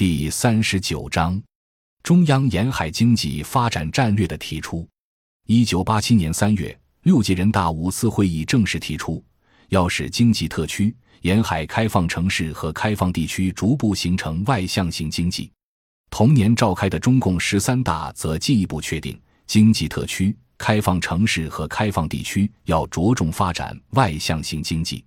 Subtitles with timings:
[0.00, 1.38] 第三十九章，
[2.02, 4.88] 中央沿海经济发展战略的提出。
[5.46, 9.22] 一九八七年三月，六届人大五次会议正式提出，
[9.68, 15.52] 要使经济特区、沿海开放城市和开放地区逐步形成外向型经济。
[16.08, 25.04] 同年召开的中共十三大则进一步确定，经济特区、开放城市和开放地区要着重发展外向型经济。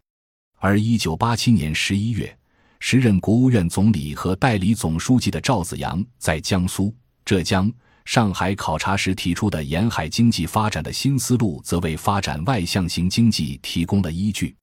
[0.60, 2.38] 而一九八七年十一月，
[2.86, 6.93] 时任国务院总理和代理总书记的赵紫阳在江苏、
[7.24, 7.71] 浙江、
[8.04, 14.54] 上海考察时提出的沿海经济发展的新思路，则为发展外向型经济提供了依据。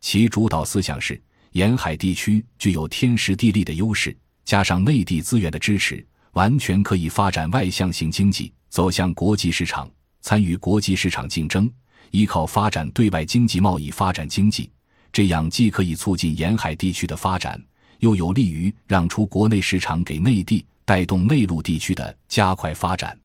[0.00, 9.86] 其主导思想是：沿海地区具有天时地利的优势，加上内地资源的支持，完全可以发展外向型经济，走向国际市场，
[10.22, 11.70] 参与国际市场竞争，
[12.12, 14.70] 依靠发展对外经济贸易发展经济。
[15.12, 17.62] 这样既可以促进沿海地区的发展，
[17.98, 23.18] 又有利于让出国内市场给内地，带动内陆地区的加快发展。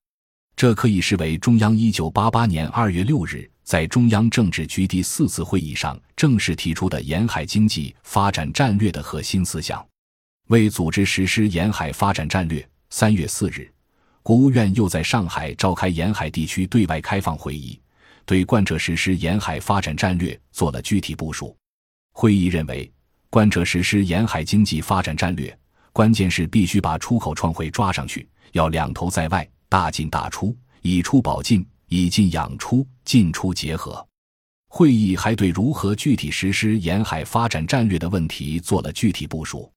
[0.55, 9.83] 这可以视为中央一九八八年二月六日在中央政治局第四次会议上正式提出的沿海经济发展战略的核心思想。
[10.49, 13.67] 为组织实施沿海发展战略，三月四日，
[14.21, 17.79] 国务院又在上海召开沿海地区对外开放会议，
[18.25, 21.55] 对贯彻实施沿海发展战略做了具体部署。
[22.13, 22.89] 会议认为，
[23.29, 25.55] 贯彻实施沿海经济发展战略，
[25.91, 34.05] 关键是必须把出口创汇抓上去，要两头在外，大进大出，以出保进，以进养出，进出结合。
[34.69, 39.71] 会议还对如何具体实施沿海发展战略的问题做了具体部署。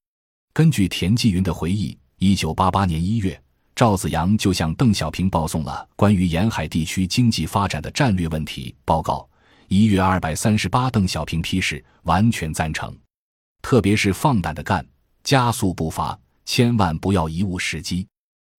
[0.53, 3.39] 根据田纪云的回忆，一九八八年一月，
[3.75, 9.29] 赵紫阳就向邓小平报送了关于沿海地区经济发展的战略问题报告。
[9.69, 12.97] 一月二百三十八，邓小平批示完全赞成，
[13.63, 14.87] 特别是放胆的干，
[15.25, 18.07] 加速步伐，千万不要贻误时机。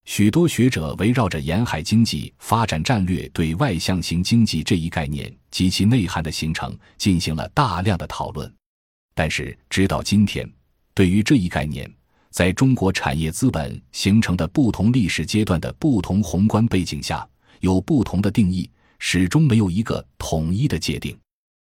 [0.04, 8.54] 许多学者围绕着沿海经济发展战略对外向型经济这一概念及其内涵的形成进行了大量的讨论。
[9.14, 10.50] 但是，直到今天，
[10.94, 11.90] 对于这一概念，
[12.32, 17.28] 在中国产业资本形成的不同历史阶段的不同宏观背景下，
[17.62, 18.70] 有不同的定义。
[19.00, 21.18] 始终没有一个统一的界定。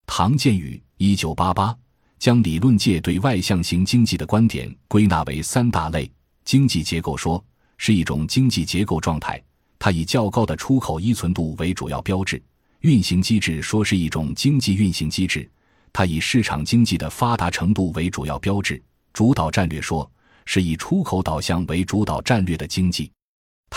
[0.06, 1.76] 唐建宇一九八八
[2.18, 6.10] 将理论界对外向型经济的观点归纳为三大类：
[6.44, 7.42] 经济结构说
[7.78, 9.42] 是一种经济结构状态，
[9.78, 12.38] 它以较高的出口依存度为主要标志；
[12.80, 15.50] 运行机制说是一种经济运行机制，
[15.92, 18.76] 它以市场经济的发达程度为主要标志；
[19.12, 20.10] 主导战略说
[20.44, 23.10] 是以出口导向为主导战略的经济。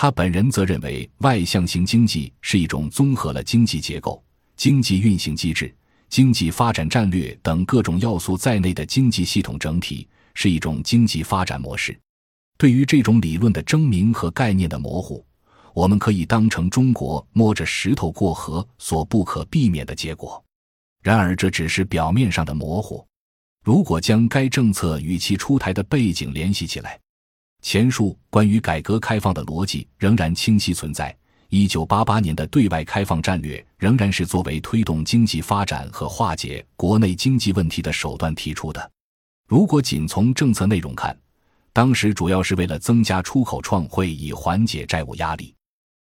[0.00, 4.22] 他本人则认为，外向型经济是一种综合了经济结构、
[4.56, 5.74] 经济运行机制、
[6.08, 11.98] 经济发展战略等各种要素在内的经济系统整体，是一种经济发展模式。
[12.56, 15.26] 对于这种理论的争鸣和概念的模糊，
[15.74, 20.40] 我们可以当成中国摸着石头过河所不可避免的结果。
[21.02, 23.04] 然而，这只是表面上的模糊。
[23.64, 26.96] 如果将该政策与其出台的背景联系起来，
[27.60, 31.14] 前述关于改革开放的逻辑仍然清晰存在。
[31.50, 38.90] 一九八八年的对外开放战略仍然是作为推动经济发展和化解国内经济问题的手段提出的。
[39.46, 41.18] 如果仅从政策内容看，
[41.72, 45.54] 当时主要是为了增加出口创汇以缓解债务压力。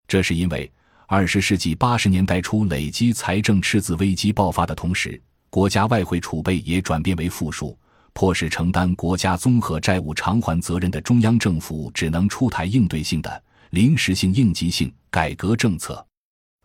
[0.07, 0.71] 这是因为
[1.07, 5.21] 二十世纪八十年代初累积财政赤字危机爆发的同时，
[5.51, 7.77] 国家外汇储备也转变为负数。
[8.15, 16.05] 迫使承担国家综合债务偿还责任的中央政府只能出台应对性的、临时性、应急性改革政策，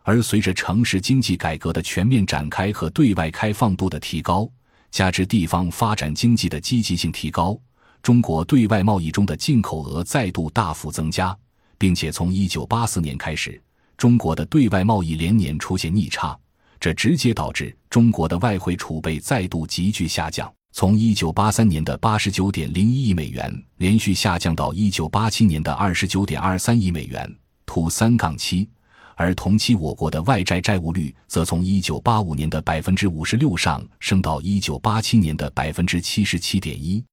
[0.02, 4.48] 而随着城市经济改革的全面展开和对外开放度的提高，
[4.90, 7.58] 加之地方发展经济的积极性提高，
[8.02, 11.36] 中国对外贸易中的进口额再度大幅增加，
[11.78, 13.60] 并且从一九八四年开始，
[13.96, 16.38] 中国的对外贸易连年出现逆差，
[16.78, 20.52] 这直接导致中国的外汇储备再度急剧下降。
[20.80, 27.28] 从一九八三年的八十九点零一亿美元连续下降到一九八七年的二十九点二三亿美元
[27.66, 28.68] （图三杠七），
[29.16, 37.04] 而同期我国的外债债务率则从一九八五年的百分之五十六上升到一九八七年的百分之七十七点一。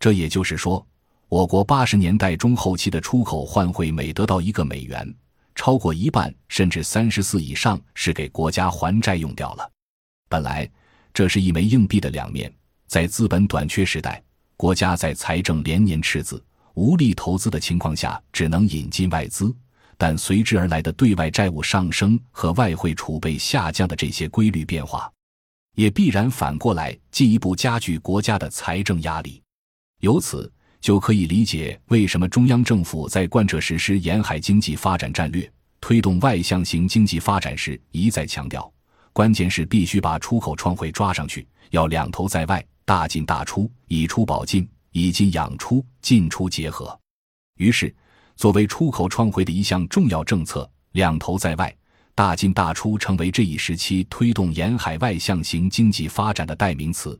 [0.00, 0.84] 这也就是说，
[1.28, 5.14] 我国八十年代中后期的出口换汇每得到一个美元，
[5.54, 9.70] 超过一半甚至三十四以上是给国家还债用掉了。
[10.28, 10.68] 本来
[11.12, 12.52] 这是一枚硬币的两面。
[12.86, 14.22] 在资本短缺时代，
[14.56, 16.42] 国家在财政连年赤字、
[16.74, 19.54] 无力投资的情况下，只能引进外资，
[19.96, 25.10] 但随之而来的对外债务上升和外汇储备下降的这些规律变化，
[25.74, 29.42] 也必然反过来进一步加剧国家的财政压力。
[30.00, 35.50] 由此，就可以理解为什么中央政府在贯彻实施沿海经济发展战略、
[35.80, 38.70] 推动外向型经济发展时一再强调，
[39.12, 46.98] 关键是必须把出口创汇抓上去，要两头在外，大进大出，以出保进，以进养出，进出结合。
[47.56, 47.94] 于是，
[48.36, 51.74] 作为出口创汇的一项重要政策，两头在外。
[52.16, 57.18] 大进大出成为这一时期推动沿海外向型经济发展的代名词。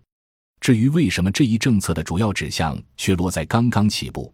[0.60, 4.32] 至于为什么这一政策的主要指向却落在刚刚起步，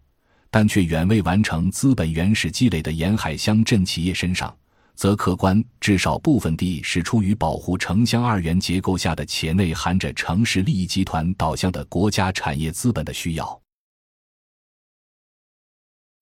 [0.51, 4.55] 但却远未完成资本原始积累的沿海乡镇企业身上，
[4.95, 13.61] 则客观至少部分地是出于保护城乡二元结构下的且内含着城市利益集团导向的国家产业资本的需要。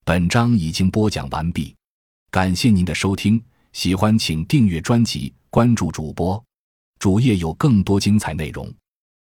[0.06, 1.76] 本章已经播讲完毕，
[2.32, 3.42] 感谢您的收听。
[3.74, 6.44] 喜欢请订阅专辑，关注主播，
[6.98, 8.74] 主页有更多精彩内容。